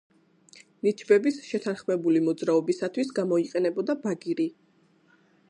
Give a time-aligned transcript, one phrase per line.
[0.87, 4.51] ნიჩბების შეთანხმებული მოძრაობისათვის გამოიყენებოდა ბაგირი.